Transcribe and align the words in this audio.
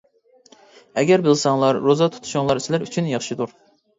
ئەگەر 1.01 1.25
بىلسەڭلار 1.27 1.79
روزا 1.83 2.09
تۇتۇشۇڭلار 2.15 2.63
سىلەر 2.69 2.87
ئۈچۈن 2.87 3.13
ياخشىدۇر. 3.15 3.57